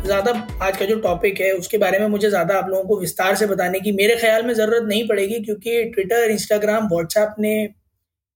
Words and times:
ज़्यादा 0.00 0.32
आज 0.62 0.76
का 0.76 0.84
जो 0.84 0.98
टॉपिक 1.00 1.40
है, 1.40 1.50
उसके 1.52 1.78
बारे 1.78 1.98
में 1.98 2.06
मुझे 2.08 2.28
ज़्यादा 2.30 2.58
आप 2.58 2.68
लोगों 2.68 2.84
को 2.84 2.98
विस्तार 3.00 3.34
से 3.36 3.46
बताने 3.46 3.80
की 3.80 3.92
मेरे 3.92 4.16
ख्याल 4.16 4.46
में 4.46 4.52
ज़रूरत 4.54 4.82
नहीं 4.84 5.06
पड़ेगी, 5.08 5.40
क्योंकि 5.40 5.84
ट्विटर 5.86 6.30
इंस्टाग्राम 6.30 6.88
व्हाट्सएप 6.88 7.34
ने 7.38 7.68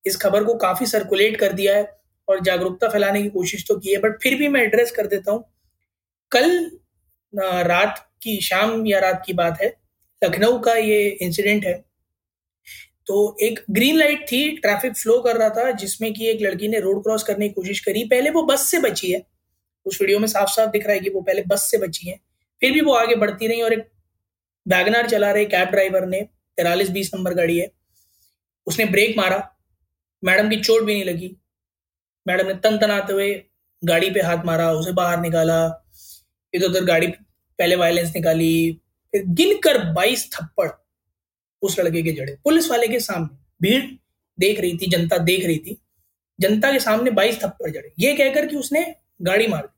इस 0.04 0.16
खबर 0.16 0.44
को 0.44 0.54
काफ़ी 0.58 0.86
सर्कुलेट 0.86 1.36
कर 1.36 1.52
दिया 1.52 1.76
है 1.76 1.86
और 2.28 2.40
जागरूकता 2.42 2.88
फैलाने 2.88 3.22
की 3.22 3.28
कोशिश 3.30 3.64
तो 3.68 3.76
की 3.76 3.92
है 3.92 3.98
बट 4.00 4.18
फिर 4.22 4.34
भी 4.38 4.48
मैं 4.48 4.62
एड्रेस 4.62 4.90
कर 4.90 5.06
देता 5.06 5.32
हूँ। 5.32 5.44
कल 6.32 6.70
रात 7.32 8.06
की, 8.22 8.40
शाम 8.40 8.86
या 8.86 8.98
रात 9.00 9.22
की 9.26 9.32
बात 9.34 9.58
है, 9.62 9.72
लखनऊ 10.22 10.58
का 10.60 10.74
ये 10.74 11.08
इंसिडेंट 11.22 11.64
है। 11.64 11.74
तो 13.06 13.36
एक 13.42 13.64
ग्रीन 13.70 13.96
लाइट 13.96 14.26
थी 14.26 14.48
ट्रैफ़िक 14.58 14.96
फ्लो 14.96 15.18
कर 15.20 15.36
रहा 15.36 15.48
था, 15.50 15.70
जिसमें 15.72 16.12
कि 16.14 16.28
एक 16.30 16.42
लड़की 16.42 16.68
ने 16.68 16.80
रोड 16.80 17.02
क्रॉस 17.02 17.22
करने 17.24 17.48
की 17.48 17.54
कोशिश 17.54 17.80
करी, 17.80 18.04
पहले 18.06 18.30
वो 18.30 18.42
बस 18.44 18.66
से 18.66 18.78
बची 18.80 19.12
है। 19.12 19.26
उस 19.84 19.98
वीडियो 20.00 20.18
में 20.18 20.28
साफ़ 20.28 20.48
साफ़ 20.48 20.70
दिख 20.70 20.84
रहा 20.84 20.92
है 20.92 21.00
कि 21.00 21.10
वो 21.10 21.20
पहले 21.20 21.42
बस 21.42 21.70
से 21.70 21.78
बची 21.78 22.08
है। 22.08 22.20
फिर 22.60 22.72
भी 22.72 22.80
वो 22.80 22.94
आगे 22.94 23.14
बढ़ती 23.14 23.46
रही 23.46 23.62
और 23.62 23.72
एक 23.72 23.88
वैगनार 24.68 25.10
चला 25.10 25.32
रहे 25.32 25.44
कैब 25.44 25.68
ड्राइवर 25.68 26.06
ने, 26.06 26.20
तिरालीस 26.56 26.90
बीस 26.90 27.14
नंबर 27.14 27.34
गाड़ी 27.34 27.58
है। 27.58 27.72
उसने 28.66 28.84
ब्रेक 28.84 29.16
मारा। 29.16 29.56
मैडम 30.24 30.50
की 30.50 30.56
चोट 30.56 30.82
भी 30.82 30.94
नहीं 30.94 31.04
लगी। 31.04 31.36
मैडम 32.26 32.46
ने 32.46 32.54
तन 32.54 32.78
तनाते 32.78 33.12
हुए 33.12 33.44
गाड़ी 33.84 34.10
पे 34.10 34.20
हाथ 34.20 34.44
मारा, 34.44 34.72
उसे 34.72 34.92
बाहर 34.92 35.20
निकाला 35.20 35.88
इधर 36.54 36.66
उधर 36.66 36.84
गाड़ी 36.84 37.06
पहले 37.58 37.76
वायलेंस 37.76 38.12
निकाली, 38.16 38.80
फिर 39.12 39.24
गिनकर 39.26 39.92
बाईस 39.92 40.30
थप्पड़ 40.32 40.68
उस 41.62 41.78
लड़के 41.80 42.02
के 42.02 42.12
जड़े। 42.12 42.36
पुलिस 42.44 42.70
वाले 42.70 42.88
के 42.88 43.00
सामने 43.00 43.38
भीड़ 43.62 43.84
देख 44.40 44.60
रही 44.60 44.78
थी, 44.78 44.90
जनता 44.90 45.18
देख 45.18 45.46
रही 45.46 45.58
थी। 45.58 45.82
जनता 46.40 46.72
के 46.72 46.78
सामने 46.78 47.10
बाईस 47.10 47.42
थप्पड़ 47.42 47.70
जड़े। 47.70 47.92
ये 47.98 48.14
कहकर 48.16 48.46
कि 48.46 48.56
उसने 48.56 48.94
गाड़ी 49.22 49.46
मार 49.46 49.71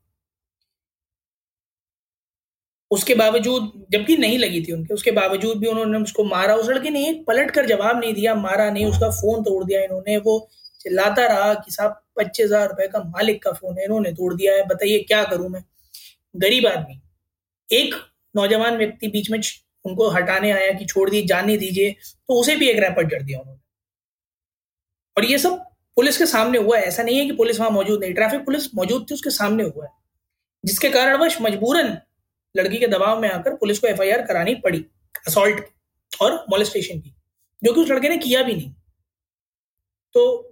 उसके 2.91 3.15
बावजूद, 3.15 3.71
जबकि 3.91 4.17
नहीं 4.17 4.37
लगी 4.39 4.61
थी 4.61 4.71
उनके, 4.71 4.93
उसके 4.93 5.11
बावजूद 5.11 5.57
भी 5.59 5.67
उन्होंने 5.67 5.97
उसको 5.99 6.23
मारा। 6.23 6.55
उस 6.55 6.69
लड़के 6.69 6.89
ने 6.89 7.11
पलट 7.27 7.51
कर 7.51 7.65
जवाब 7.65 7.99
नहीं 7.99 8.13
दिया, 8.13 8.35
मारा 8.35 8.69
नहीं, 8.69 8.85
उसका 8.85 9.09
फ़ोन 9.11 9.43
तोड़ 9.43 9.63
दिया 9.63 9.81
इन्होंने। 9.81 10.17
वो 10.17 10.37
चिल्लाता 10.81 11.25
रहा 11.27 11.53
कि 11.55 11.71
साहब, 11.71 12.01
पच्चीस 12.17 12.45
हज़ार 12.45 12.67
रुपए 12.69 12.87
का 12.87 12.99
मालिक 12.99 13.41
का 13.43 13.51
फ़ोन 13.51 13.77
है, 13.77 13.85
इन्होंने 13.85 14.11
तोड़ 14.11 14.33
दिया 14.33 14.53
है, 14.53 14.65
बताइए 14.67 14.99
क्या 15.03 15.23
करूँ 15.23 15.49
मैं? 15.49 15.63
गरीब 16.35 16.67
आदमी। 16.67 16.99
एक 17.69 17.95
नौजवान 18.35 18.77
व्यक्ति 18.77 19.07
बीच 19.07 19.29
में 19.31 19.39
उनको 19.85 20.09
हटाने 20.09 20.51
आया 20.51 20.71
कि 20.71 20.85
छोड़ 20.85 21.09
दी, 21.09 21.21
जाने 21.23 21.57
दीजिए 21.57 21.91
तो 22.29 22.39
उसे 22.39 22.55
भी 22.55 22.69
एक 22.69 22.79
रैपर 22.79 23.07
जड़ 23.09 23.21
दिया 23.23 23.39
उन्होंने। 23.39 23.59
और 25.17 25.25
ये 25.25 25.37
सब 25.37 25.57
पुलिस 25.97 26.17
के 26.17 26.25
सामने 26.25 26.57
हुआ 26.57 26.77
है। 26.77 26.83
ऐसा 26.83 27.03
नहीं 27.03 27.17
है 27.17 27.25
कि 27.25 27.31
पुलिस 27.33 27.59
वहाँ 27.59 27.71
मौजूद 27.71 28.01
नहीं, 28.01 28.13
ट्रैफ़िक 28.13 28.45
पुलिस 28.45 28.73
मौजूद 28.75 29.05
थी, 29.09 29.13
उसके 29.13 29.29
सामने 29.31 29.63
हुआ 29.63 29.85
है। 29.85 29.91
जिसके 30.63 30.89
कारणवश 30.89 31.37
मजबूरन 31.41 31.97
लड़की 32.55 32.77
के 32.77 32.87
दबाव 32.87 33.21
में 33.21 33.29
आकर 33.29 33.55
पुलिस 33.55 33.79
को 33.79 33.87
एफआईआर 33.87 34.25
करानी 34.25 34.55
पड़ी 34.55 34.85
असॉल्ट 35.27 35.63
और 36.11 36.33
मोलिस्टेशन 36.49 36.99
की, 36.99 37.15
जो 37.61 37.73
कि 37.73 37.81
उस 37.81 37.89
लड़के 37.89 38.09
ने 38.09 38.17
किया 38.17 38.41
भी 38.43 38.55
नहीं। 38.55 38.73
तो 40.15 40.51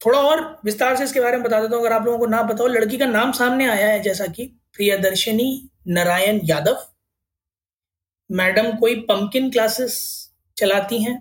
थोड़ा 0.00 0.18
और 0.20 0.40
विस्तार 0.64 0.96
से 0.96 1.04
इसके 1.04 1.20
बारे 1.20 1.36
में 1.36 1.44
बता 1.44 1.60
देता 1.60 1.76
हूँ, 1.76 1.84
अगर 1.84 1.94
आप 1.94 2.04
लोगों 2.06 2.18
को 2.18 2.26
ना 2.26 2.42
बताओ 2.44 2.66
लड़की 2.68 2.98
का 2.98 3.06
नाम 3.06 3.32
सामने 3.32 3.68
आया 3.68 3.86
है, 3.88 4.00
जैसा 4.02 4.26
कि 4.26 4.44
प्रियदर्शनी 4.74 5.70
नारायण 5.88 6.40
यादव। 6.44 6.84
मैडम 8.30 8.70
कोई 8.76 8.94
पंकिन 9.02 9.50
क्लासेस 9.50 9.96
चलाती 10.56 11.02
हैं 11.02 11.16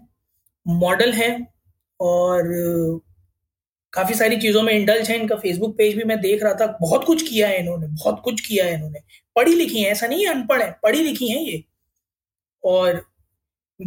मॉडल 0.65 1.13
है, 1.13 1.31
और 1.99 2.43
काफ़ी 3.93 4.15
सारी 4.15 4.37
चीज़ों 4.37 4.61
में 4.61 4.73
इंडल्ज 4.73 5.09
है, 5.09 5.19
इनका 5.19 5.35
फेसबुक 5.35 5.77
पेज 5.77 5.95
भी 5.95 6.03
मैं 6.03 6.21
देख 6.21 6.43
रहा 6.43 6.53
था, 6.53 6.77
बहुत 6.81 7.03
कुछ 7.03 7.29
किया 7.29 7.47
है 7.47 7.59
इन्होंने, 7.59 7.87
बहुत 7.87 8.21
कुछ 8.23 8.41
किया 8.41 8.65
है 8.65 8.73
इन्होंने। 8.73 8.99
पढ़ी 9.35 9.55
लिखी 9.55 9.81
है, 9.81 9.91
ऐसा 9.91 10.07
नहीं 10.07 10.25
है 10.25 10.33
अनपढ़ 10.33 10.61
है, 10.61 10.75
पढ़ी 10.83 11.03
लिखी 11.03 11.27
है 11.27 11.43
ये। 11.43 11.63
और 12.63 13.05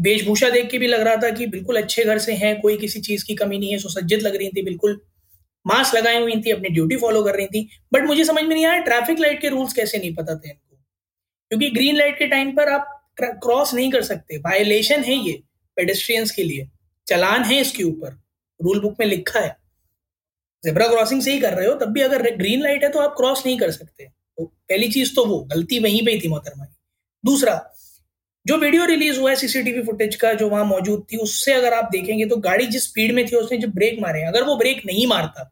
वेशभूषा 0.00 0.50
देख 0.50 0.70
के 0.70 0.78
भी 0.78 0.86
लग 0.86 1.00
रहा 1.00 1.16
था 1.16 1.30
कि 1.30 1.46
बिल्कुल 1.46 1.82
अच्छे 1.82 2.04
घर 2.04 2.18
से 2.18 2.32
हैं, 2.32 2.60
कोई 2.60 2.76
किसी 2.76 3.00
चीज़ 3.00 3.24
की 3.24 3.34
कमी 3.34 3.58
नहीं 3.58 3.72
है, 3.72 3.78
सुसज्जित 3.78 4.22
लग 4.22 4.36
रही 4.36 4.48
थी 4.48 4.62
बिल्कुल। 4.62 5.00
मास्क 5.66 5.94
लगाई 5.94 6.18
हुई 6.18 6.40
थी, 6.40 6.50
अपनी 6.50 6.68
ड्यूटी 6.68 6.96
फॉलो 6.96 7.22
कर 7.22 7.34
रही 7.34 7.46
थी। 7.46 7.68
बट 7.92 8.02
मुझे 8.02 8.24
समझ 8.24 8.42
में 8.42 8.54
नहीं 8.54 8.66
आया 8.66 8.78
ट्रैफ़िक 8.78 9.18
लाइट 9.18 9.40
के 9.40 9.48
रूल्स 9.48 9.72
कैसे 9.72 9.98
नहीं 9.98 10.14
पता 10.14 10.34
थे 10.34 10.48
इनको? 10.48 10.76
क्योंकि 11.48 11.70
ग्रीन 11.70 11.96
लाइट 11.96 12.18
के 12.18 12.26
टाइम 12.26 12.56
पर 12.56 12.68
आप 12.68 13.12
क्रॉस 13.22 13.74
नहीं 13.74 13.90
कर 13.90 14.02
सकते। 14.02 14.36
वायलेशन 14.36 15.04
है 15.04 15.14
ये 15.14 15.42
पेडेस्ट्रियंस 15.76 16.30
के 16.30 16.42
लिए। 16.42 16.68
चलान 17.06 17.42
है 17.42 17.60
इसके 17.60 17.82
ऊपर। 17.82 18.22
रूल 18.62 18.80
बुक 18.80 18.96
में 19.00 19.06
लिखा 19.06 19.40
है। 19.40 19.59
जेब्रा 20.64 20.86
क्रॉसिंग 20.88 21.22
से 21.22 21.32
ही 21.32 21.40
कर 21.40 21.54
रहे 21.54 21.66
हो, 21.66 21.74
तब 21.74 21.92
भी 21.92 22.00
अगर 22.00 22.22
ग्रीन 22.36 22.62
लाइट 22.62 22.84
है 22.84 22.88
तो 22.90 22.98
आप 22.98 23.14
क्रॉस 23.16 23.42
नहीं 23.46 23.58
कर 23.58 23.70
सकते। 23.70 24.04
तो 24.04 24.44
पहली 24.44 24.88
चीज़ 24.88 25.14
तो 25.14 25.24
वो, 25.26 25.38
गलती 25.44 25.78
वहीं 25.78 26.04
पे 26.06 26.12
ही 26.12 26.20
थी 26.20 26.28
मोहतरमा 26.28 26.64
की। 26.64 26.76
दूसरा, 27.24 27.54
जो 28.46 28.56
वीडियो 28.56 28.84
रिलीज़ 28.84 29.18
हुआ 29.20 29.30
है 29.30 29.36
सीसीटीवी 29.36 29.82
फुटेज 29.82 30.14
का 30.16 30.32
जो 30.32 30.48
वहाँ 30.48 30.64
मौजूद 30.64 31.06
थी, 31.12 31.16
उससे 31.16 31.52
अगर 31.52 31.74
आप 31.74 31.88
देखेंगे 31.92 32.26
तो 32.26 32.36
गाड़ी 32.38 32.66
जिस 32.66 32.84
स्पीड 32.84 33.14
में 33.14 33.26
थी, 33.26 33.36
उसने 33.36 33.58
जब 33.58 33.70
ब्रेक 33.70 33.98
मारे, 34.00 34.22
अगर 34.22 34.42
वो 34.42 34.56
ब्रेक 34.56 34.82
नहीं 34.86 35.06
मारता 35.06 35.44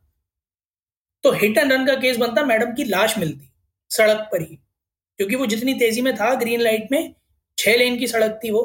तो 1.24 1.32
हिट 1.32 1.58
एंड 1.58 1.72
रन 1.72 1.86
का 1.86 1.94
केस 1.94 2.16
बनता 2.16 2.42
मैडम 2.44 2.72
की 2.74 2.84
लाश 2.84 3.16
मिलती, 3.18 3.50
सड़क 3.91 4.28
पर 4.32 4.41
ही। 4.41 4.58
क्योंकि 5.18 5.36
वो 5.36 5.47
जितनी 5.47 5.74
तेज़ी 5.74 6.02
में 6.02 6.14
था 6.16 6.34
ग्रीन 6.34 6.60
लाइट 6.60 6.88
में, 6.92 7.14
छह 7.58 7.76
लेन 7.76 7.98
की 7.98 8.06
सड़क 8.06 8.38
थी 8.44 8.50
वो, 8.50 8.62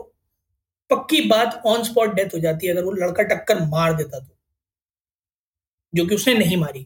पक्की 0.89 1.21
बात 1.21 1.61
ऑन 1.65 1.83
स्पॉट 1.83 2.13
डेथ 2.13 2.33
हो 2.33 2.39
जाती 2.39 2.67
अगर 2.67 2.83
वो 2.83 2.91
लड़का 2.91 3.23
टक्कर 3.25 3.61
मार 3.61 3.93
देता 3.93 4.19
तो। 4.19 4.32
जो 5.93 6.05
कि 6.05 6.15
उसने 6.15 6.33
नहीं 6.33 6.57
मारी। 6.57 6.85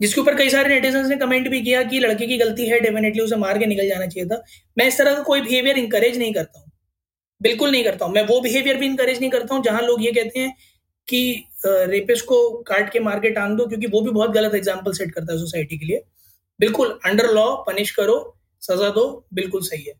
जिसके 0.00 0.20
ऊपर 0.20 0.34
कई 0.34 0.48
सारे 0.50 0.68
नेटिजन 0.68 1.08
ने 1.08 1.16
कमेंट 1.16 1.48
भी 1.48 1.60
किया 1.62 1.82
कि 1.84 1.98
लड़के 2.00 2.26
की 2.26 2.36
गलती 2.38 2.66
है 2.68 2.80
डेफिनेटली 2.80 3.22
उसे 3.22 3.36
मार 3.36 3.58
के 3.58 3.66
निकल 3.66 3.88
जाना 3.88 4.06
चाहिए 4.06 4.28
था। 4.28 4.42
मैं 4.76 4.86
इस 4.88 4.98
तरह 4.98 5.14
का 5.14 5.22
कोई 5.22 5.40
बिहेवियर 5.40 5.78
इंकरेज 5.78 6.18
नहीं 6.18 6.32
करता 6.34 6.60
हूँ। 6.60 6.70
बिल्कुल 7.40 7.70
नहीं 7.70 7.84
करता 7.84 8.04
हूँ। 8.04 8.14
मैं 8.14 8.22
वो 8.26 8.40
बिहेवियर 8.40 8.76
भी 8.76 8.86
इंकरेज 8.86 9.20
नहीं 9.20 9.30
करता 9.30 9.54
हूँ, 9.54 9.62
जहाँ 9.62 9.82
लोग 9.82 10.04
ये 10.04 10.12
कहते 10.12 10.40
हैं 10.40 10.54
कि 11.08 11.44
रेपिस्ट 11.66 12.24
को 12.24 12.48
काट 12.62 12.92
के 12.92 13.00
मार 13.00 13.20
के 13.20 13.30
टांग 13.30 13.56
दो, 13.58 13.66
क्योंकि 13.66 13.86
वो 13.86 14.00
भी 14.00 14.10
बहुत 14.10 14.30
गलत 14.30 14.54
एग्ज़ाम्पल 14.54 14.92
सेट 14.92 15.12
करता 15.12 15.32
है 15.32 15.38
सोसाइटी 15.38 15.78
के 15.78 15.86
लिए। 15.86 16.02
बिल्कुल 16.60 16.98
अंडर 17.06 17.30
लॉ 17.34 17.44
पनिश 17.64 17.90
करो, 17.90 18.16
सजा 18.62 18.88
दो, 18.90 19.04
बिल्कुल 19.34 19.62
सही 19.62 19.82
है। 19.82 19.92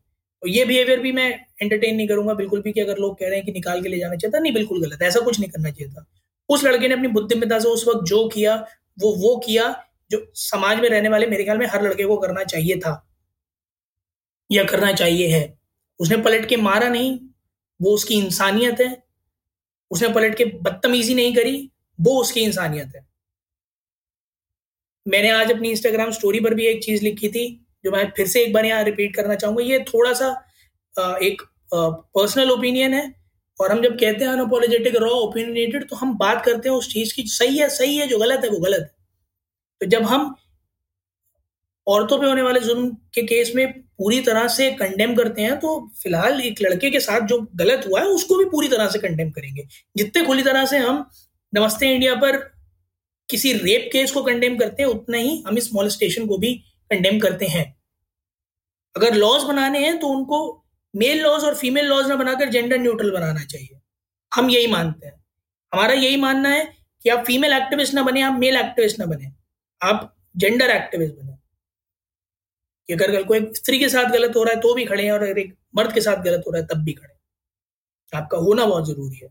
और 0.43 0.49
ये 0.49 0.65
बिहेवियर 0.65 0.99
भी 0.99 1.11
मैं 1.11 1.29
एंटरटेन 1.61 1.95
नहीं 1.95 2.07
करूँगा, 2.07 2.33
बिल्कुल 2.33 2.61
भी 2.61 2.71
कि 2.71 2.81
अगर 2.81 2.97
लोग 2.97 3.17
कह 3.19 3.27
रहे 3.27 3.35
हैं 3.35 3.45
कि 3.45 3.51
निकाल 3.51 3.81
के 3.83 3.89
ले 3.89 3.99
जाना 3.99 4.15
चाहिए 4.15 4.33
था, 4.33 4.39
नहीं, 4.39 4.53
बिल्कुल 4.53 4.81
गलत 4.81 5.01
ऐसा 5.01 5.19
कुछ 5.19 5.39
नहीं 5.39 5.49
करना 5.49 5.69
चाहिए 5.69 5.93
था। 5.93 6.05
उस 6.49 6.63
लड़के 6.63 6.87
ने 6.87 6.93
अपनी 6.93 7.07
बुद्धिमत्ता 7.07 7.59
से 7.59 7.67
उस 7.67 7.87
वक्त 7.87 8.05
जो 8.05 8.29
किया, 8.29 8.67
वो 8.99 9.15
वो 9.15 9.37
किया 9.45 9.85
जो 10.11 10.31
समाज 10.35 10.79
में 10.79 10.89
रहने 10.89 11.09
वाले 11.09 11.27
मेरे 11.27 11.43
ख्याल 11.43 11.57
में 11.57 11.67
हर 11.67 11.83
लड़के 11.83 12.03
को 12.03 12.17
करना 12.17 12.43
चाहिए 12.43 12.79
था। 12.79 13.09
या 14.51 14.63
करना 14.63 14.91
चाहिए 14.91 15.27
है। 15.27 15.59
उसने 15.99 16.17
पलट 16.17 16.45
के 16.45 16.57
मारा 16.57 16.89
नहीं। 16.89 17.19
वो 17.81 17.91
उसकी 17.91 18.15
इंसानियत 18.15 18.81
है। 18.81 19.03
उसने 19.91 20.09
पलट 20.09 20.35
के 20.35 20.45
बदतमीजी 20.45 21.13
नहीं 21.13 21.35
करी। 21.35 21.71
वो 22.01 22.21
उसकी 22.21 22.39
इंसानियत 22.39 22.91
है। 22.95 23.07
मैंने 25.07 25.29
आज 25.29 25.51
अपनी 25.51 25.69
इंस्टाग्राम 25.71 26.11
स्टोरी 26.11 26.39
पर 26.39 26.53
भी 26.53 26.67
एक 26.67 26.83
चीज़ 26.83 27.03
लिखी 27.03 27.29
थी, 27.29 27.67
जो 27.85 27.91
मैं 27.91 28.13
फिर 28.17 28.27
से 28.27 28.43
एक 28.43 28.53
बार 28.53 28.65
यहाँ 28.65 28.83
रिपीट 28.83 29.15
करना 29.15 29.35
चाहूँगा। 29.35 29.63
ये 29.63 29.79
थोड़ा 29.79 30.13
सा 30.13 30.45
एक 30.99 31.41
पर्सनल 31.75 32.51
ओपिनियन 32.51 32.93
है। 32.93 33.22
और 33.59 33.71
हम 33.71 33.81
जब 33.81 33.97
कहते 33.99 34.25
हैं 34.25 34.31
अनअपोलोजेटिक 34.31 34.95
रॉ 34.95 35.09
ओपिनियनेटेड 35.11 35.87
तो 35.89 35.95
हम 35.95 36.17
बात 36.17 36.43
करते 36.45 36.69
हैं 36.69 36.75
उस 36.75 36.93
चीज़ 36.93 37.13
की 37.15 37.23
सही 37.29 37.57
है 37.57 37.69
सही 37.69 37.97
है, 37.97 38.07
जो 38.07 38.17
गलत 38.19 38.43
है, 38.43 38.49
वो 38.49 38.59
गलत 38.59 38.81
है। 38.81 38.91
तो 39.81 39.85
जब 39.87 40.03
हम 40.03 40.33
औरतों 41.87 42.17
पे 42.19 42.27
होने 42.27 42.41
वाले 42.41 42.59
जुल्म 42.59 42.89
के 43.13 43.21
केस 43.23 43.51
में 43.55 43.71
पूरी 43.73 44.19
तरह 44.21 44.47
से 44.47 44.71
कंडेम 44.71 45.15
करते 45.15 45.41
हैं 45.41 45.59
तो 45.59 45.79
फ़िलहाल 46.03 46.41
एक 46.41 46.61
लड़के 46.61 46.89
के 46.91 46.99
साथ 46.99 47.27
जो 47.27 47.39
गलत 47.55 47.85
हुआ 47.87 47.99
है, 47.99 48.05
उसको 48.07 48.37
भी 48.37 48.45
पूरी 48.45 48.67
तरह 48.67 48.87
से 48.87 48.99
कंडेम 48.99 49.31
करेंगे। 49.31 49.67
जितने 49.97 50.25
खुली 50.25 50.43
तरह 50.43 50.65
से 50.65 50.77
हम 50.77 51.05
नमस्ते 51.53 51.93
इंडिया 51.93 52.15
पर 52.15 52.37
किसी 53.29 53.53
रेप 53.53 53.89
केस 53.93 54.11
को 54.11 54.23
कंडेम 54.23 54.57
करते 54.57 54.83
हैं, 54.83 54.89
उतना 54.89 55.17
ही 55.17 55.43
हम 55.47 55.57
इस 55.57 55.73
मॉलिस्टेशन 55.73 56.27
को 56.27 56.37
भी 56.37 56.53
कंडेम 56.91 57.19
करते 57.19 57.45
हैं। 57.45 57.65
अगर 58.95 59.13
लॉज 59.15 59.43
बनाने 59.43 59.79
हैं 59.79 59.97
तो 59.99 60.07
उनको 60.07 60.62
मेल 60.95 61.21
लॉज 61.21 61.43
और 61.43 61.55
फीमेल 61.55 61.85
लॉज 61.85 62.07
ना 62.07 62.15
बनाकर 62.15 62.49
जेंडर 62.49 62.77
न्यूट्रल 62.77 63.11
बनाना 63.11 63.43
चाहिए। 63.43 63.79
हम 64.35 64.49
यही 64.49 64.67
मानते 64.67 65.07
हैं। 65.07 65.23
हमारा 65.73 65.93
यही 65.93 66.17
मानना 66.17 66.49
है 66.49 66.65
कि 67.03 67.09
आप 67.09 67.23
फीमेल 67.25 67.53
एक्टिविस्ट 67.53 67.93
ना 67.93 68.03
बने 68.03 68.21
आप 68.21 68.39
मेल 68.39 68.55
एक्टिविस्ट 68.55 68.99
ना 68.99 69.05
बने। 69.05 69.31
आप 69.83 70.15
जेंडर 70.37 70.69
एक्टिविस्ट 70.69 71.15
बने। 71.15 71.33
अगर 72.89 73.11
कल 73.11 73.23
को 73.23 73.35
एक 73.35 73.57
स्त्री 73.57 73.79
के 73.79 73.89
साथ 73.89 74.11
गलत 74.11 74.35
हो 74.35 74.43
रहा 74.43 74.53
है 74.53 74.59
तो 74.61 74.73
भी 74.73 74.85
खड़े 74.85 75.03
हैं 75.05 75.11
और 75.11 75.23
अगर 75.23 75.37
एक 75.37 75.55
मर्द 75.75 75.93
के 75.93 76.01
साथ 76.01 76.23
गलत 76.23 76.43
हो 76.47 76.51
रहा 76.51 76.61
है 76.61 76.67
तब 76.67 76.77
भी 76.77 76.93
खड़े 76.93 78.17
आपका 78.17 78.37
होना 78.37 78.65
बहुत 78.65 78.87
ज़रूरी 78.87 79.15
है। 79.15 79.27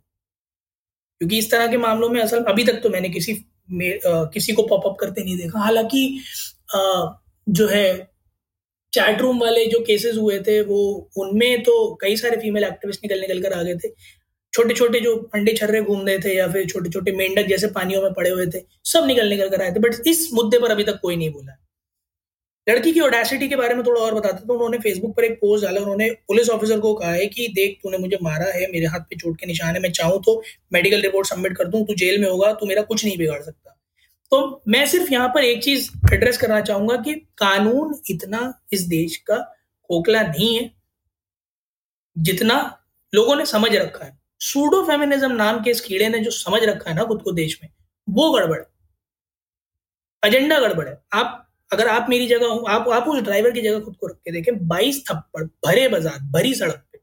क्योंकि 1.18 1.38
इस 1.38 1.50
तरह 1.50 1.68
के 1.68 1.76
मामलों 1.76 2.08
में 2.08 2.20
असल 2.20 2.44
अभी 2.44 2.64
तक 2.64 2.80
तो 2.82 2.88
मैंने 2.90 3.08
किसी 3.08 3.44
में, 3.70 3.94
आ, 3.96 4.24
किसी 4.24 4.52
को 4.52 4.62
पॉपअप 4.62 4.96
करते 5.00 5.24
नहीं 5.24 5.36
देखा। 5.36 5.58
हालाँकि 5.58 6.20
जो 7.48 7.68
है 7.68 8.11
चैट 8.92 9.20
रूम 9.20 9.40
वाले 9.40 9.64
जो 9.66 9.78
केसेस 9.80 10.16
हुए 10.16 10.38
थे, 10.38 10.60
वो 10.60 11.10
उनमें 11.16 11.62
तो 11.62 11.98
कई 12.00 12.16
सारे 12.16 12.36
फीमेल 12.36 12.64
एक्टिविस्ट 12.64 13.00
निकल 13.04 13.20
निकल 13.20 13.42
कर 13.42 13.52
आ 13.52 13.62
गए 13.62 13.74
थे। 13.74 13.88
छोटे 14.52 14.74
छोटे 14.74 15.00
जो 15.00 15.14
अंडे 15.34 15.52
छर्रे 15.52 15.80
घूम 15.82 16.06
रहे 16.06 16.18
थे 16.18 16.34
या 16.36 16.48
फिर 16.48 16.66
छोटे 16.66 16.90
छोटे 16.90 17.12
मेंढक 17.12 17.46
जैसे 17.46 17.66
पानियों 17.66 18.02
में 18.02 18.12
पड़े 18.12 18.30
हुए 18.30 18.46
थे, 18.46 18.62
सब 18.84 19.06
निकल 19.06 19.28
निकल 19.28 19.48
कर 19.48 19.62
आए 19.62 19.70
थे। 19.72 19.80
बट 19.80 20.06
इस 20.06 20.28
मुद्दे 20.34 20.58
पर 20.58 20.70
अभी 20.70 20.84
तक 20.84 20.98
कोई 21.02 21.16
नहीं 21.16 21.30
बोला। 21.32 21.58
लड़की 22.66 22.92
की 22.92 23.00
ओडेसिटी 23.00 23.48
के 23.48 23.56
बारे 23.56 23.74
में 23.74 23.82
थोड़ा 23.86 24.00
और 24.00 24.14
बताते 24.14 24.46
तो 24.46 24.54
उन्होंने 24.54 24.78
फेसबुक 24.78 25.16
पर 25.16 25.24
एक 25.24 25.32
पोस्ट 25.32 25.64
डाला। 25.64 25.80
उन्होंने 25.80 26.10
पुलिस 26.28 26.50
ऑफिसर 26.50 26.80
को 26.80 26.94
कहा 26.94 27.12
है 27.12 27.26
कि, 27.26 27.48
देख, 27.48 27.78
तूने 27.82 27.98
मुझे 27.98 28.18
मारा 28.22 28.46
है, 28.46 28.70
मेरे 28.72 28.86
हाथ 28.86 29.00
पे 29.00 29.16
चोट 29.16 29.38
के 29.40 29.46
निशान 29.46 29.74
है, 29.74 29.80
मैं 29.80 29.92
चाहूँ 29.92 30.22
तो 30.22 30.42
मेडिकल 30.72 31.00
रिपोर्ट 31.00 31.26
सबमिट 31.26 31.56
कर 31.56 31.64
दूँ, 31.64 31.84
तू 31.86 31.94
जेल 31.94 32.20
में 32.20 32.28
होगा, 32.28 32.52
तू 32.52 32.66
मेरा 32.66 32.82
कुछ 32.82 33.04
नहीं 33.04 33.18
बिगाड़ 33.18 33.42
सकता। 33.42 33.78
तो 34.32 34.62
मैं 34.68 34.84
सिर्फ़ 34.86 35.12
यहाँ 35.12 35.28
पर 35.28 35.44
एक 35.44 35.62
चीज़ 35.64 35.90
एड्रेस 36.14 36.38
करना 36.38 36.60
चाहूँगा 36.60 36.96
कि 36.96 37.14
कानून 37.38 37.94
इतना 38.10 38.38
इस 38.72 38.82
देश 38.88 39.16
का 39.26 39.36
खोखला 39.90 40.22
नहीं 40.22 40.56
है, 40.56 40.70
जितना 42.16 42.56
लोगों 43.12 43.36
ने 43.36 43.46
समझ 43.46 43.74
रखा 43.74 44.04
है। 44.04 44.16
सूडो 44.40 44.82
फेमिनिज्म 44.86 45.32
नाम 45.32 45.62
के 45.64 45.70
इस 45.70 45.80
कीड़े 45.80 46.08
ने 46.08 46.18
जो 46.18 46.30
समझ 46.30 46.62
रखा 46.62 46.90
है 46.90 46.96
ना 46.96 47.04
खुद 47.04 47.22
को 47.22 47.32
देश 47.32 47.58
में, 47.62 47.70
वो 48.08 48.30
गड़बड़ 48.32 48.60
एजेंडा 50.22 50.58
गड़बड़ 50.60 50.88
है। 50.88 51.00
आप, 51.14 51.48
अगर 51.70 51.88
आप 51.88 52.06
मेरी 52.10 52.26
जगह 52.28 52.46
हो, 52.46 52.58
आप 52.58 52.88
आप 52.90 53.08
उस 53.08 53.20
ड्राइवर 53.20 53.50
की 53.50 53.60
जगह 53.60 53.80
खुद 53.80 53.96
को 53.96 54.06
रख 54.06 54.16
के 54.16 54.32
देखें, 54.32 54.66
बाईस 54.68 55.04
थप्पड़, 55.10 55.44
भरे 55.66 55.88
बाज़ार, 55.88 56.18
भरी 56.32 56.54
सड़क 56.54 56.84
पे। 56.92 57.00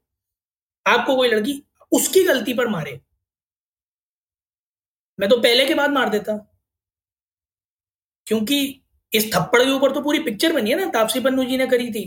आपको 0.86 1.16
कोई 1.16 1.28
लड़की 1.28 1.62
उसकी 1.92 2.24
गलती 2.24 2.54
पर 2.54 2.68
मारे। 2.68 3.00
मैं 5.18 5.28
तो 5.30 5.36
पहले 5.38 5.66
के 5.66 5.74
बाद 5.74 5.90
मार 5.90 6.08
देता। 6.08 6.46
क्योंकि 8.30 8.56
इस 9.12 9.24
थप्पड़ 9.32 9.62
के 9.62 9.70
ऊपर 9.70 9.92
तो 9.92 10.00
पूरी 10.00 10.18
पिक्चर 10.20 10.52
बनी 10.52 10.70
है 10.70 10.76
ना, 10.76 10.84
तापसी 10.88 11.20
पन्नू 11.20 11.44
जी 11.44 11.56
ने 11.56 11.66
करी 11.66 11.90
थी 11.92 12.02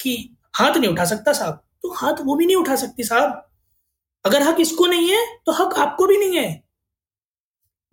कि 0.00 0.36
हाथ 0.54 0.76
नहीं 0.76 0.88
उठा 0.90 1.04
सकता 1.06 1.32
साहब। 1.32 1.60
तो 1.82 1.90
हाथ 1.92 2.22
वो 2.22 2.34
भी 2.36 2.46
नहीं 2.46 2.56
उठा 2.56 2.76
सकती 2.76 3.02
साहब। 3.04 3.46
अगर 4.24 4.42
हक 4.42 4.56
इसको 4.60 4.86
नहीं 4.86 5.10
है 5.10 5.20
तो 5.46 5.52
हक 5.54 5.74
आपको 5.78 6.06
भी 6.06 6.16
नहीं 6.18 6.36
है। 6.36 6.62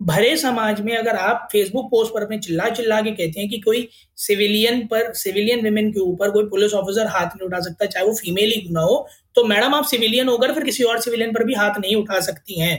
भरे 0.00 0.36
समाज 0.36 0.80
में 0.80 0.96
अगर 0.96 1.16
आप 1.16 1.48
फेसबुक 1.52 1.86
पोस्ट 1.90 2.14
पर 2.14 2.22
अपने 2.22 2.38
चिल्ला 2.38 2.68
चिल्ला 2.70 3.00
के 3.00 3.10
कहते 3.10 3.40
हैं 3.40 3.48
कि 3.50 3.58
कोई 3.60 3.88
सिविलियन 4.18 4.86
पर 4.86 5.12
सिविलियन 5.14 5.62
विमेन 5.62 5.90
के 5.92 6.00
ऊपर 6.02 6.30
कोई 6.30 6.44
पुलिस 6.48 6.74
ऑफिसर 6.74 7.06
हाथ 7.08 7.26
नहीं 7.26 7.46
उठा 7.46 7.60
सकता, 7.60 7.86
चाहे 7.86 8.06
वो 8.06 8.14
फीमेल 8.14 8.52
ही 8.52 8.68
ना 8.70 8.80
हो 8.80 9.06
तो 9.36 9.44
मैडम 9.44 9.74
आप 9.74 9.84
सिविलियन 9.86 10.28
होकर 10.28 10.54
फिर 10.54 10.64
किसी 10.64 10.84
और 10.84 11.00
सिविलियन 11.00 11.32
पर 11.34 11.44
भी 11.44 11.54
हाथ 11.54 11.78
नहीं 11.80 11.94
उठा 11.96 12.20
सकती 12.22 12.60
हैं। 12.60 12.76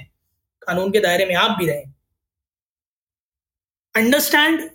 कानून 0.62 0.92
के 0.92 1.00
दायरे 1.00 1.26
में 1.26 1.36
आप 1.36 1.58
भी 1.60 1.68
रहे। 1.68 1.84
Understand 3.96 4.70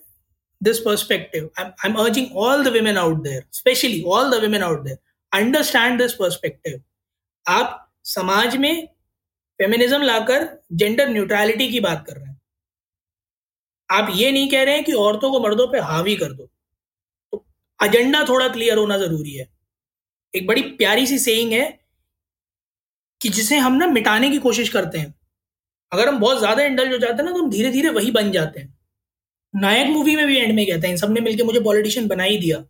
this 0.61 0.78
perspective. 0.81 1.49
I'm, 1.58 1.72
I'm 1.84 1.96
urging 2.02 2.28
all 2.32 2.62
the 2.62 2.70
women 2.72 2.99
out 2.99 3.22
there 3.22 3.40
especially 3.52 4.02
all 4.05 4.31
the 4.31 4.40
women 4.40 4.62
out 4.62 4.84
there 4.84 4.99
understand 5.32 6.00
this 6.00 6.14
perspective. 6.20 6.76
आप 7.46 7.81
समाज 8.05 8.56
में 8.56 8.87
फेमिनिज्म 9.61 10.02
लाकर 10.02 10.46
जेंडर 10.72 11.08
न्यूट्रलिटी 11.08 11.69
की 11.70 11.81
बात 11.81 12.05
कर 12.06 12.16
रहे 12.16 12.26
हैं। 12.26 12.40
आप 13.88 14.08
ये 14.14 14.31
नहीं 14.32 14.49
कह 14.50 14.62
रहे 14.64 14.75
हैं 14.75 14.84
कि 14.84 14.93
औरतों 14.93 15.31
को 15.32 15.40
मर्दों 15.40 15.67
पे 15.72 15.81
हावी 15.88 16.14
कर 16.17 16.32
दो। 16.32 16.49
तो 17.32 17.44
एजेंडा 17.81 18.22
थोड़ा 18.28 18.49
क्लियर 18.49 18.78
होना 18.78 18.99
ज़रूरी 18.99 19.34
है। 19.34 19.49
एक 20.34 20.46
बड़ी 20.46 20.62
प्यारी 20.78 21.06
सी 21.06 21.19
सेइंग 21.19 21.52
है 21.52 21.67
कि 23.20 23.28
जिसे 23.31 23.58
हम 23.58 23.75
ना 23.75 23.87
मिटाने 23.88 24.31
की 24.31 24.38
कोशिश 24.46 24.69
करते 24.69 24.99
हैं। 24.99 25.14
अगर 25.93 26.08
हम 26.08 26.19
बहुत 26.20 26.38
ज़्यादा 26.38 26.64
इंडल्ज 26.64 26.93
हो 26.93 26.99
जाते 26.99 27.14
हैं 27.14 27.25
ना 27.25 27.32
तो 27.32 27.43
हम 27.43 27.50
धीरे 27.50 27.70
धीरे 27.70 27.90
वही 27.90 28.10
बन 28.10 28.32
जाते 28.32 28.60
हैं। 28.60 28.74
नायक 29.55 29.87
मूवी 29.87 30.17
में 30.17 30.27
भी 30.27 30.37
एंड 30.37 30.55
में 30.55 30.67
कहते 30.67 30.89
हैं 30.89 30.97
सबने 30.97 31.21
मिलकर 31.21 31.45
मुझे 31.45 31.61
पॉलिटिशियन 31.61 32.06
बना 32.09 32.23
ही 32.23 32.39
दिया। 32.39 32.65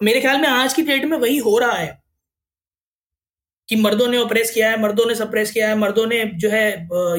मेरे 0.00 0.20
ख्याल 0.20 0.40
में 0.40 0.48
आज 0.48 0.74
की 0.74 0.82
डेट 0.82 1.04
में 1.04 1.16
वही 1.18 1.36
हो 1.38 1.58
रहा 1.58 1.76
है 1.76 2.02
कि 3.68 3.76
मर्दों 3.76 4.06
ने 4.08 4.18
ऑपरेस 4.18 4.50
किया 4.50 4.70
है, 4.70 4.80
मर्दों 4.82 5.06
ने 5.06 5.14
सप्रेस 5.14 5.50
किया 5.50 5.68
है, 5.68 5.76
मर्दों 5.76 6.06
ने 6.06 6.24
जो 6.24 6.50
है 6.50 6.66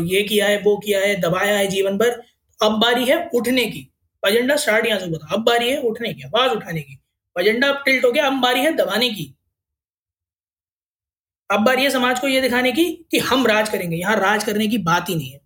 ये 0.07 0.23
किया 0.23 0.47
है, 0.47 0.57
वो 0.61 0.77
किया 0.77 0.99
है, 0.99 1.15
दबाया 1.21 1.57
है 1.57 1.67
जीवन 1.67 1.97
भर 1.97 2.21
अब 2.59 2.79
बारी 2.81 3.05
है 3.05 3.17
उठने 3.35 3.65
की। 3.65 3.87
एजेंडा 4.23 4.55
स्टार्ट 4.55 4.85
यहाँ 4.87 4.99
से 4.99 5.07
बता 5.07 5.33
अब 5.33 5.43
बारी 5.45 5.69
है 5.69 5.77
उठने 5.81 6.13
की, 6.13 6.21
आवाज़ 6.23 6.51
उठाने 6.51 6.81
की। 6.81 6.99
एजेंडा 7.35 7.69
अब 7.69 7.81
टिल्ट 7.85 8.05
हो 8.05 8.11
गया, 8.11 8.25
अब 8.27 8.39
बारी 8.41 8.61
है 8.61 8.73
दबाने 8.75 9.09
की। 9.09 9.33
अब 11.49 11.65
बारी 11.65 11.83
है 11.83 11.89
समाज 11.91 12.19
को 12.19 12.27
यह 12.27 12.41
दिखाने 12.41 12.71
की 12.71 12.85
कि 13.11 13.19
हम 13.21 13.47
राज 13.47 13.69
करेंगे। 13.69 13.95
यहाँ 13.95 14.15
राज 14.15 14.43
करने 14.43 14.67
की 14.67 14.77
बात 14.83 15.09
ही 15.09 15.15
नहीं 15.15 15.31
है। 15.31 15.39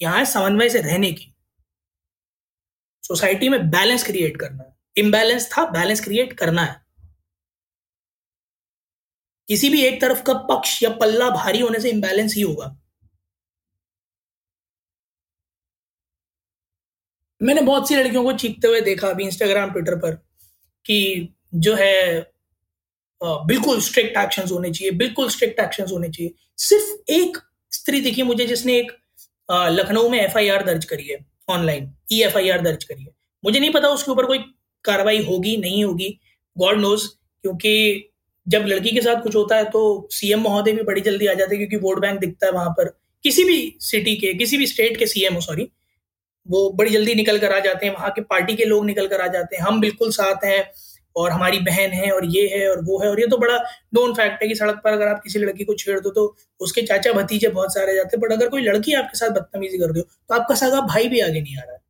यहाँ 0.00 0.18
है 0.18 0.24
समन्वय 0.24 0.68
से 0.68 0.80
रहने 0.80 1.12
की। 1.12 1.32
सोसाइटी 3.10 3.48
में 3.48 3.60
बैलेंस 3.70 4.04
क्रिएट 4.06 4.36
करना 4.36 4.62
है। 4.62 4.76
इम्बैलेंस 4.96 5.48
था, 5.52 5.64
बैलेंस 5.70 6.00
क्रिएट 6.04 6.32
करना 6.32 6.62
है। 6.62 6.80
किसी 9.48 9.68
भी 9.70 9.82
एक 9.82 10.00
तरफ़ 10.00 10.22
का 10.22 10.34
पक्ष 10.48 10.82
या 10.82 10.90
पल्ला 10.96 11.28
भारी 11.30 11.60
होने 11.60 11.80
से 11.80 11.90
इम्बैलेंस 11.90 12.34
ही 12.34 12.42
होगा। 12.42 12.76
मैंने 17.40 17.60
बहुत 17.60 17.88
सी 17.88 17.96
लड़कियों 17.96 18.22
को 18.24 18.32
चीखते 18.34 18.68
हुए 18.68 18.80
देखा 18.80 19.08
अभी 19.08 19.24
इंस्टाग्राम 19.24 19.70
ट्विटर 19.72 19.96
पर 19.96 20.14
कि 20.86 21.34
जो 21.56 21.74
है 21.74 22.20
बिल्कुल 23.20 23.80
स्ट्रिक्ट 23.80 24.16
एक्शन 24.18 24.48
होने 24.50 24.70
चाहिए, 24.70 24.90
बिल्कुल 24.92 25.28
स्ट्रिक्ट 25.30 25.60
एक्शन 25.60 25.86
होने 25.90 26.08
चाहिए। 26.08 26.34
सिर्फ़ 26.58 27.12
एक 27.12 27.38
स्त्री 27.72 28.00
दिखी 28.00 28.22
मुझे 28.22 28.46
जिसने 28.46 28.76
एक 28.78 28.92
लखनऊ 29.50 30.08
में 30.08 30.20
एफआईआर 30.20 30.64
दर्ज 30.64 30.84
करी 30.84 31.06
है। 31.08 31.18
Online 31.48 31.90
e 32.12 32.22
F 32.22 32.36
I 32.38 32.48
R 32.50 32.60
दर्ज 32.60 32.84
करिए। 32.84 33.06
मुझे 33.44 33.58
नहीं 33.60 33.72
पता 33.72 33.88
उसके 33.88 34.10
ऊपर 34.12 34.26
कोई 34.26 34.38
कार्रवाई 34.84 35.22
होगी, 35.24 35.56
नहीं 35.56 35.84
होगी। 35.84 36.18
गॉड 36.56 36.78
नोज़ 36.78 37.06
क्योंकि 37.44 38.04
जब 38.46 38.64
लड़की 38.66 38.90
के 38.90 39.00
साथ 39.00 39.22
कुछ 39.22 39.34
होता 39.36 39.56
है 39.56 39.64
तो 39.70 40.08
सीएम 40.10 40.40
महोदय 40.40 40.72
भी 40.72 40.82
बड़ी 40.82 41.00
जल्दी 41.00 41.26
आ 41.26 41.34
जाते 41.34 41.56
हैं, 41.56 41.66
क्योंकि 41.66 41.84
वोट 41.86 42.00
बैंक 42.00 42.20
दिखता 42.20 42.46
है 42.46 42.52
वहाँ 42.52 42.70
पर। 42.70 42.88
किसी 43.24 43.44
भी 43.44 43.76
सिटी 43.80 44.14
के, 44.16 44.32
किसी 44.34 44.56
भी 44.56 44.66
स्टेट 44.66 44.96
के 44.96 45.06
सीएम 45.06 45.34
हो 45.34 45.40
सॉरी 45.40 45.68
वो 46.46 46.70
बड़ी 46.70 46.90
जल्दी 46.90 47.14
निकल 47.14 47.38
कर 47.38 47.52
आ 47.52 47.58
जाते 47.60 47.86
हैं। 47.86 47.92
वहाँ 47.94 48.10
के 48.10 48.20
पार्टी 48.22 48.54
के 48.56 48.64
लोग 48.64 48.84
निकल 48.86 49.06
कर 49.06 49.20
आ 49.20 49.26
जाते 49.26 49.56
हैं। 49.56 49.62
हम 49.62 49.80
बिल्कुल 49.80 50.10
साथ 50.10 50.44
हैं। 50.44 50.62
और 51.18 51.30
हमारी 51.30 51.58
बहन 51.60 51.92
है 51.92 52.10
और 52.12 52.24
ये 52.26 52.46
है 52.48 52.68
और 52.70 52.84
वो 52.84 52.98
है 53.00 53.08
और 53.10 53.20
ये 53.20 53.26
तो 53.26 53.38
बड़ा 53.38 53.56
नोन 53.94 54.14
फैक्ट 54.14 54.42
है 54.42 54.48
कि 54.48 54.54
सड़क 54.54 54.80
पर 54.84 54.92
अगर 54.92 55.08
आप 55.08 55.20
किसी 55.22 55.38
लड़की 55.38 55.64
को 55.64 55.74
छेड़ 55.74 55.98
दो 56.00 56.10
तो 56.10 56.26
उसके 56.60 56.82
चाचा 56.82 57.12
भतीजे 57.12 57.48
बहुत 57.50 57.74
सारे 57.74 57.94
जाते 57.94 58.16
हैं 58.16 58.20
बट 58.20 58.32
अगर 58.32 58.48
कोई 58.48 58.62
लड़की 58.62 58.94
आपके 58.94 59.18
साथ 59.18 59.30
बदतमीजी 59.30 59.78
कर 59.78 59.90
रही 59.90 60.00
हो 60.00 60.08
तो 60.28 60.34
आपका 60.34 60.54
सगा 60.54 60.80
भाई 60.86 61.08
भी 61.08 61.20
आगे 61.20 61.40
नहीं 61.40 61.56
आ 61.56 61.62
रहा 61.62 61.72
है। 61.72 61.80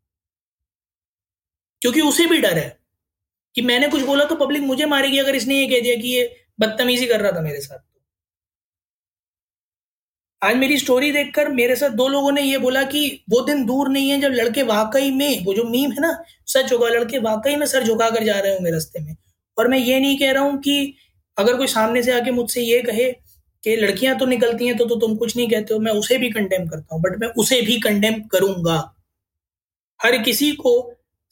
क्योंकि 1.82 2.00
उसे 2.00 2.26
भी 2.26 2.38
डर 2.38 2.58
है 2.58 2.68
कि 3.54 3.62
मैंने 3.62 3.88
कुछ 3.88 4.02
बोला 4.02 4.24
तो 4.24 4.36
पब्लिक 4.36 4.62
मुझे 4.62 4.86
मारेगी 4.86 5.18
अगर 5.18 5.34
इसने 5.34 5.54
ये 5.56 5.66
कह 5.68 5.80
दिया 5.80 5.94
कि 5.96 6.08
ये 6.08 6.24
बदतमीजी 6.60 7.06
कर 7.06 7.20
रहा 7.20 7.32
था 7.32 7.40
मेरे 7.40 7.60
साथ। 7.60 7.78
आज 10.42 10.56
मेरी 10.56 10.76
स्टोरी 10.78 11.10
देखकर 11.12 11.48
मेरे 11.48 11.76
साथ 11.76 11.90
दो 11.90 12.06
लोगों 12.08 12.30
ने 12.32 12.42
ये 12.42 12.58
बोला 12.58 12.82
कि 12.82 13.00
वो 13.30 13.40
दिन 13.40 13.64
दूर 13.66 13.88
नहीं 13.88 14.10
है 14.10 14.20
जब 14.20 14.32
लड़के 14.32 14.62
वाकई 14.62 15.10
में 15.10 15.44
वो 15.44 15.54
जो 15.54 15.64
मीम 15.64 15.92
है 15.92 16.00
ना 16.00 16.12
सच 16.46 16.72
होगा 16.72 16.88
लड़के 16.88 17.18
वाकई 17.18 17.56
में 17.56 17.66
सर 17.66 17.84
झुका 17.84 18.08
कर 18.10 18.24
जा 18.24 18.38
रहे 18.38 18.52
होंगे 18.52 18.70
रस्ते 18.70 19.00
में। 19.00 19.16
और 19.58 19.68
मैं 19.68 19.78
ये 19.78 19.98
नहीं 20.00 20.18
कह 20.18 20.32
रहा 20.32 20.42
हूँ 20.42 20.58
कि 20.60 20.94
अगर 21.36 21.56
कोई 21.56 21.66
सामने 21.66 22.02
से 22.02 22.12
आके 22.12 22.30
मुझसे 22.30 22.62
ये 22.62 22.80
कहे 22.82 23.10
कि 23.64 23.76
लड़कियाँ 23.76 24.16
तो 24.18 24.26
निकलती 24.26 24.66
हैं 24.66 24.76
तो, 24.76 24.84
तो 24.84 24.96
तुम 24.96 25.16
कुछ 25.16 25.36
नहीं 25.36 25.48
कहते 25.48 25.74
हो 25.74 25.80
मैं 25.80 25.92
उसे 25.92 26.18
भी 26.18 26.30
कंडेम 26.30 26.68
करता 26.68 26.94
हूँ 26.94 27.02
बट 27.02 27.18
मैं 27.20 27.28
उसे 27.36 27.60
भी 27.62 27.80
कंडेम 27.80 28.22
करूँगा। 28.22 28.78
हर 30.00 30.18
किसी 30.18 30.52
को 30.52 30.74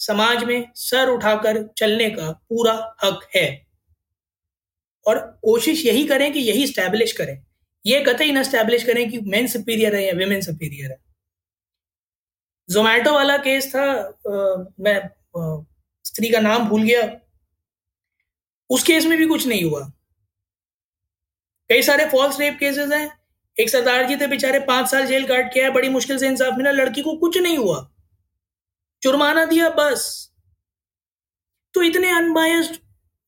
समाज 0.00 0.44
में 0.44 0.64
सर 0.75 1.08
उठाकर 1.08 1.66
चलने 1.78 2.10
का 2.10 2.30
पूरा 2.48 2.72
हक 3.04 3.28
है। 3.36 3.48
और 5.06 5.18
कोशिश 5.42 5.86
यही 5.86 6.04
करें 6.04 6.32
कि 6.32 6.40
यही 6.40 6.66
स्टैब्लिश 6.66 7.12
करें। 7.12 7.38
ये 7.87 8.05
कतई 8.05 8.33
न 8.33 8.43
स्टैब्लिश 8.43 8.85
करें 8.85 9.11
कि 9.11 9.19
मेन 9.21 9.47
सुपीरियर 9.47 9.95
है 9.95 10.07
या 10.07 10.12
वेमेन 10.12 10.40
सुपीरियर 10.40 10.90
है। 10.90 10.99
जोमैटो 12.71 13.12
वाला 13.12 13.37
केस 13.37 13.75
था 13.75 13.83
आ, 14.09 14.64
मैं 14.81 14.97
आ, 15.40 15.64
स्त्री 16.05 16.31
का 16.31 16.40
नाम 16.40 16.69
भूल 16.69 16.83
गया। 16.83 17.21
उस 18.71 18.83
केस 18.83 19.07
में 19.07 19.19
भी 19.19 19.26
कुछ 19.26 19.47
नहीं 19.47 19.64
हुआ। 19.64 19.93
कई 21.69 21.83
सारे 21.83 22.09
फॉल्स 22.11 22.40
रेप 22.40 22.57
केसेस 22.61 22.93
हैं। 22.93 23.19
एक 23.61 23.71
सरदार 23.71 24.09
जी 24.09 24.16
थे 24.16 24.26
बेचारे 24.26 24.61
पाँच 24.61 24.88
साल 24.90 25.07
जेल 25.07 25.26
काट 25.26 25.55
के 25.55 25.61
आए 25.61 25.71
बड़ी 25.71 25.88
मुश्किल 25.88 26.19
से 26.19 26.28
इंसाफ 26.28 26.55
मिला 26.55 26.71
लड़की 26.71 27.02
को 27.02 27.16
कुछ 27.16 27.38
नहीं 27.38 27.59
हुआ। 27.59 27.90
जुर्माना 29.02 29.45
दिया 29.45 29.69
बस। 29.71 30.33
तो 31.75 31.83
इतने 31.83 32.11
अनबायस्ड 32.11 32.76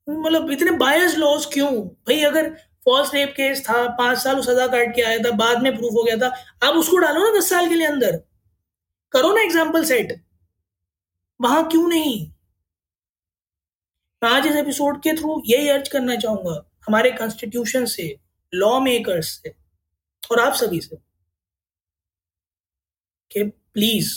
मतलब 0.09 0.51
इतने 0.51 0.71
बायस 0.71 1.15
लॉस 1.15 1.47
क्यों? 1.47 1.89
भाई 1.89 2.21
अगर 2.23 2.68
फॉल्स 2.89 3.13
रेप 3.15 3.33
केस 3.37 3.61
था, 3.63 3.87
पाँच 3.89 4.19
साल 4.19 4.41
सजा 4.43 4.67
काट 4.67 4.95
के 4.95 5.03
आया 5.03 5.19
था, 5.19 5.31
बाद 5.37 5.63
में 5.63 5.77
प्रूफ 5.77 5.93
हो 5.95 6.03
गया 6.05 6.17
था। 6.19 6.29
अब 6.63 6.77
उसको 6.77 6.97
डालो 6.99 7.25
ना 7.25 7.39
दस 7.39 7.49
साल 7.51 7.69
के 7.69 7.75
लिए 7.75 7.87
अंदर। 7.87 8.17
करो 9.13 9.33
ना 9.35 9.43
एग्ज़ाम्पल 9.43 9.85
सेट 9.85 10.21
वहाँ 11.41 11.69
क्यों 11.69 11.89
नहीं? 11.89 12.31
आज 14.23 14.47
इस 14.47 14.57
एपिसोड 14.57 15.01
के 15.03 15.13
थ्रू 15.17 15.43
यही 15.47 15.69
अर्ज़ 15.69 15.91
करना 15.91 16.17
चाहूँगा, 16.17 16.65
हमारे 16.87 17.11
कॉन्स्टिट्यूशन 17.13 17.85
से 17.87 18.09
लॉ 18.53 18.79
मेकर्स 18.81 19.29
से, 19.35 19.55
और 20.23 20.41
आप 20.41 20.55
सभी 20.55 20.81
से, 20.81 20.97
कि 23.31 23.45
प्लीज़ 23.45 24.13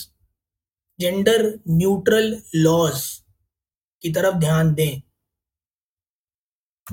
जेंडर 0.99 1.45
न्यूट्रल 1.69 2.41
लॉज 2.55 3.03
की 4.01 4.11
तरफ़ 4.13 4.35
ध्यान 4.37 4.73
दें। 4.73 5.01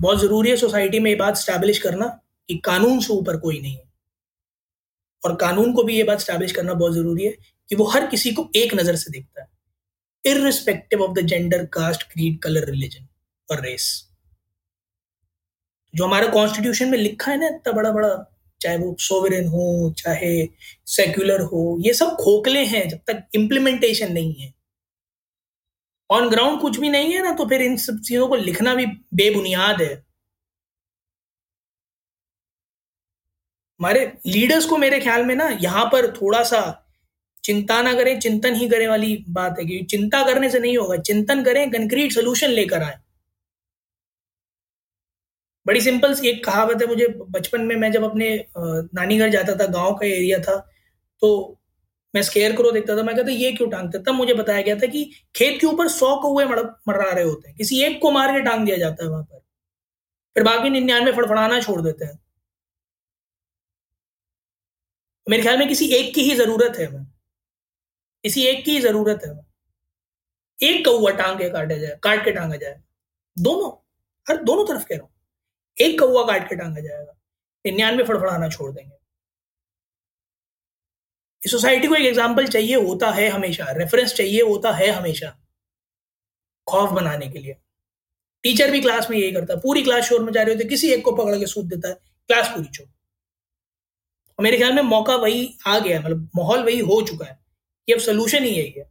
बहुत 0.00 0.21
ज़रूरी 0.21 0.50
है 0.50 0.57
सोसाइटी 0.57 0.99
में 0.99 1.11
ये 1.11 1.17
बात 1.17 1.37
स्टैब्लिश 1.37 1.78
करना 1.78 2.07
कि 2.49 2.57
कानून 2.64 3.00
से 3.00 3.12
ऊपर 3.12 3.37
कोई 3.37 3.61
नहीं 3.61 3.75
है। 3.75 3.87
और 5.23 5.35
कानून 5.37 5.73
को 5.73 5.83
भी 5.83 5.97
ये 5.97 6.02
बात 6.02 6.21
स्टैब्लिश 6.21 6.52
करना 6.52 6.75
बहुत 6.75 6.93
ज़रूरी 6.95 7.25
है 7.25 7.31
कि 7.69 7.76
वो 7.76 7.85
हर 7.85 8.07
किसी 8.07 8.33
को 8.33 8.49
एक 8.57 8.75
नज़र 8.75 8.97
से 8.97 9.11
देखता 9.11 9.43
है। 9.43 9.49
Irrespective 10.25 11.02
of 11.02 11.12
the 11.12 11.26
gender 11.26 11.64
caste 11.73 12.02
creed 12.02 12.38
colour 12.43 12.64
religion 12.64 13.07
और 13.49 13.61
रेस 13.61 13.87
जो 15.95 16.05
हमारा 16.05 16.26
कॉन्स्टिट्यूशन 16.28 16.88
में 16.88 16.99
लिखा 16.99 17.31
है 17.31 17.38
ना 17.38 17.47
इतना 17.47 17.73
बड़ा 17.73 17.90
बड़ा, 17.93 18.09
चाहे 18.61 18.76
वो 18.78 18.97
सोवरेन 19.00 19.47
हो, 19.49 19.95
चाहे 19.99 20.49
सेक्युलर 20.87 21.40
हो, 21.43 21.78
ये 21.81 21.93
सब 21.95 22.17
खोखले 22.17 22.64
हैं 22.64 22.88
जब 22.88 22.99
तक 23.07 23.25
इम्प्लीमेंटेशन 23.35 24.12
नहीं 24.12 24.35
है। 24.35 24.52
ऑन 26.11 26.29
ग्राउंड 26.31 26.61
कुछ 26.61 26.79
भी 26.81 26.88
नहीं 26.91 27.12
है 27.15 27.23
ना 27.23 27.33
तो 27.35 27.47
फिर 27.49 27.62
इन 27.62 27.77
सब 27.79 28.00
चीज़ों 28.00 28.29
को 28.29 28.37
लिखना 28.37 28.75
भी 28.75 28.87
बेबुनियाद 29.15 29.83
है। 29.83 29.95
हमारे 33.81 34.00
लीडर्स 34.27 34.65
को 34.67 34.77
मेरे 34.79 35.00
ख्याल 35.00 35.25
में 35.25 35.35
ना, 35.35 35.49
यहाँ 35.62 35.85
पर 35.87 36.11
थोड़ा 36.12 36.43
सा 36.45 36.61
चिंता 37.45 37.81
ना 37.83 37.93
करें, 37.95 38.19
चिंतन 38.21 38.55
ही 38.55 38.69
करें 38.69 38.87
वाली 38.88 39.17
बात 39.31 39.59
है 39.59 39.65
कि 39.67 39.83
चिंता 39.91 40.23
करने 40.27 40.50
से 40.50 40.59
नहीं 40.59 40.77
होगा, 40.79 40.97
चिंतन 40.99 41.43
करें 41.45 41.71
कंक्रीट 41.71 42.12
सोल्यूशन 42.12 42.50
लेकर 42.50 42.83
आए। 42.83 42.99
बड़ी 45.67 45.81
सिंपल 45.81 46.15
एक 46.27 46.45
कहावत 46.45 46.83
है, 46.83 46.87
मुझे 46.88 47.07
बचपन 47.09 47.61
में 47.62 47.77
मैं 47.77 47.91
जब 47.93 48.05
अपने 48.05 48.29
नानी 48.59 49.19
घर 49.19 49.29
जाता 49.31 49.55
था, 49.55 49.67
गाँव 49.69 49.95
का 49.95 50.07
एरिया 50.07 50.38
था 50.41 50.57
तो 51.23 51.58
मैं 52.15 52.23
स्केयर 52.23 52.57
करो, 52.57 52.71
देखता 52.73 52.97
था, 52.97 53.03
मैं 53.03 53.15
कहता, 53.17 53.31
ये 53.31 53.53
क्यों 53.53 53.69
टांगते 53.71 53.99
तब 53.99 54.15
मुझे 54.15 54.35
बताया 54.35 54.62
गया 54.62 54.75
था 54.77 54.87
कि 54.87 55.05
खेत 55.37 55.61
के 55.61 55.67
ऊपर 55.67 55.88
सौ 55.88 56.15
कौए 56.23 56.45
मरा 56.45 57.11
रहे 57.12 57.25
होते 57.25 57.49
हैं। 57.49 57.57
किसी 57.57 57.83
एक 57.85 58.00
को 58.03 58.11
मार 58.11 58.33
के 58.33 58.41
टांग 58.45 58.65
दिया 58.67 58.77
जाता 58.77 59.05
है 59.05 59.11
वहाँ 59.11 59.23
पर। 59.25 59.38
फिर 60.37 60.45
बाकी 60.45 60.71
निन्यानवे 60.71 61.12
फड़फड़ाना 61.12 61.61
छोड़ 61.61 61.81
देते 61.83 62.05
हैं। 62.05 62.19
मेरे 65.27 65.43
ख्याल 65.43 65.59
में 65.59 65.69
किसी 65.69 65.87
एक 65.95 66.15
की 66.15 66.23
ही 66.23 66.35
ज़रूरत 66.37 66.79
है 66.79 66.91
मैं 66.93 67.05
किसी 68.25 68.43
एक 68.47 68.65
की 68.65 68.71
ही 68.71 68.81
ज़रूरत 68.81 69.21
है 69.25 69.33
एक 70.59 70.85
कौआ 70.85 71.11
टांग 71.12 71.38
के 71.38 71.49
काटा 71.50 71.77
जाए, 71.77 71.99
काट 72.03 72.25
के 72.25 72.31
टांगा 72.33 72.57
जाए। 72.57 72.81
दोनों, 73.37 73.71
हर 74.27 74.43
दोनों 74.45 74.67
तरफ़ 74.67 74.85
कह 74.87 74.97
रहा 74.97 75.05
हूँ। 75.05 75.12
एक 75.77 75.99
कौआ 76.00 76.25
काट 76.27 76.49
के 76.49 76.57
टांगा 76.57 76.81
जाएगा। 76.81 77.12
निन्यानवे 77.65 78.05
फड़फड़ाना 78.05 78.49
छोड़ 78.49 78.73
देंगे। 78.73 78.98
सोसाइटी 81.42 81.88
को 81.88 81.95
एक 81.95 82.07
एग्ज़ाम्पल 82.07 82.47
चाहिए 82.47 82.76
होता 82.76 83.11
है 83.11 83.28
हमेशा, 83.28 83.71
रेफरेंस 83.71 84.12
चाहिए 84.14 84.42
होता 84.42 84.73
है 84.73 84.88
हमेशा, 84.88 85.28
खौफ 86.66 86.90
बनाने 86.90 87.28
के 87.28 87.38
लिए। 87.38 87.57
टीचर 88.45 88.71
भी 88.71 88.80
क्लास 88.80 89.11
में 89.11 89.16
यही 89.18 89.33
करता 89.33 89.54
है 89.54 89.61
पूरी 89.61 89.83
क्लास 89.83 90.04
शोर 90.04 90.23
में 90.23 90.33
जा 90.33 90.42
रही 90.42 90.54
होती 90.54 90.64
है 90.64 90.68
किसी 90.68 90.92
एक 90.92 91.04
को 91.04 91.12
पकड़ 91.12 91.38
के 91.38 91.47
सूद 91.47 91.66
देता 91.66 91.88
है 91.88 91.95
क्लास 92.30 92.49
पूरी 92.49 92.68
चोर 92.68 92.87
मेरे 94.38 94.57
ख्याल 94.57 94.73
में 94.73 94.83
मौका 94.83 95.14
वही 95.16 95.57
आ 95.66 95.78
गया 95.78 96.00
मतलब 96.00 96.28
माहौल 96.37 96.62
वही 96.64 96.78
हो 96.80 97.00
चुका 97.02 97.25
है 97.26 97.38
कि 97.88 97.92
अब 97.92 98.00
सोल्यूशन 98.00 98.45
ही 98.45 98.50
यही 98.50 98.73
है। 98.76 98.85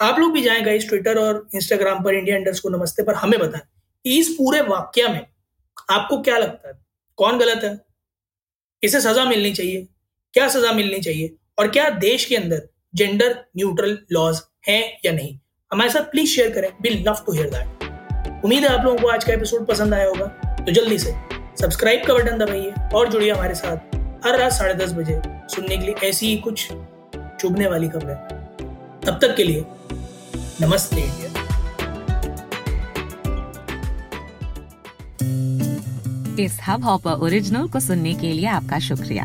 आप 0.00 0.18
लोग 0.18 0.32
भी 0.32 0.42
जाएँगे 0.42 0.76
इस 0.76 0.88
ट्विटर 0.88 1.18
और 1.18 1.48
इंस्टाग्राम 1.54 2.02
पर 2.04 2.14
इंडिया 2.14 2.36
इंडर्स 2.36 2.60
को 2.60 2.68
नमस्ते 2.68 3.02
पर, 3.02 3.14
हमें 3.14 3.38
बताएँ 3.40 4.18
इस 4.18 4.28
पूरे 4.28 4.60
वाक्य 4.60 5.08
में 5.08 5.26
आपको 5.90 6.20
क्या 6.22 6.38
लगता 6.38 6.68
है? 6.68 6.74
कौन 7.16 7.38
गलत 7.38 7.64
है? 7.64 7.78
इसे 8.82 9.00
सजा 9.00 9.24
मिलनी 9.24 9.52
चाहिए? 9.52 9.86
क्या 10.34 10.46
सजा 10.48 10.72
मिलनी 10.72 10.98
चाहिए? 10.98 11.34
और 11.58 11.68
क्या 11.68 11.88
देश 11.90 12.24
के 12.24 12.36
अंदर 12.36 12.62
जेंडर 12.94 13.34
न्यूट्रल 13.56 13.98
लॉज 14.12 14.40
हैं 14.68 14.82
या 15.04 15.12
नहीं? 15.12 15.38
हमारे 15.70 15.90
साथ 15.90 16.04
प्लीज़ 16.10 16.30
शेयर 16.30 16.50
करें। 16.50 16.68
Will 16.82 17.04
love 17.08 17.16
to 17.26 17.32
hear 17.32 17.50
that 17.50 18.44
उम्मीद 18.44 18.64
है 18.64 18.68
आप 18.68 18.84
लोगों 18.84 18.98
को 18.98 19.08
आज 19.08 19.24
का 19.24 19.32
एपिसोड 19.32 19.66
पसंद 19.66 19.94
आया 19.94 20.06
होगा। 20.06 20.26
तो 20.56 20.72
जल्दी 20.72 20.98
से 20.98 21.12
सब्सक्राइब 21.60 22.06
का 22.06 22.14
बटन 22.14 22.38
दबाइए 22.38 22.72
और 22.94 23.10
जुड़िए 23.10 23.30
हमारे 23.30 23.54
साथ 23.54 23.96
हर 24.26 24.38
रात 24.38 24.52
साढ़े 24.52 24.74
दस 24.74 24.92
बजे 24.92 25.20
सुनने 25.54 25.76
के 25.76 25.86
लिए 25.86 26.08
ऐसी 26.08 26.26
ही 26.26 26.36
कुछ 26.38 26.66
चुभने 27.40 27.68
वाली 27.68 27.88
खबरें। 27.88 28.16
तब 29.06 29.18
तक 29.22 29.36
के 29.36 29.44
लिए 29.44 29.64
नमस्ते 30.60 31.00
इंडिया। 31.00 31.28
इस 36.44 36.58
हब 36.68 36.84
हॉपर 36.84 37.12
ओरिजिनल 37.20 37.68
को 37.68 37.80
सुनने 37.80 38.14
के 38.14 38.32
लिए 38.32 38.46
आपका 38.48 38.78
शुक्रिया। 38.78 39.24